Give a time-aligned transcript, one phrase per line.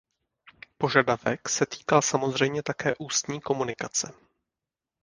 [0.77, 4.13] Požadavek se týkal samozřejmě také ústní komunikace.